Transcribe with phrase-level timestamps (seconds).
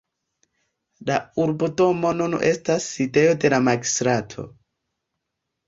[1.09, 4.49] La urbodomo nun estas sidejo de la magistrato.